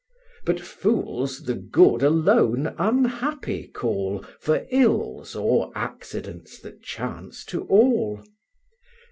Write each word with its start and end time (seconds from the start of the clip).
But 0.47 0.59
fools 0.59 1.43
the 1.43 1.53
good 1.53 2.01
alone 2.01 2.73
unhappy 2.79 3.67
call, 3.67 4.25
For 4.39 4.65
ills 4.71 5.35
or 5.35 5.71
accidents 5.75 6.59
that 6.61 6.81
chance 6.81 7.45
to 7.45 7.65
all. 7.65 8.23